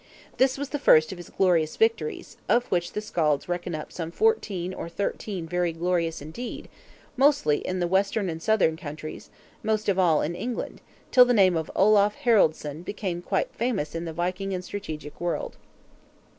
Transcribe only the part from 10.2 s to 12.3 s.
in England; till the name of Olaf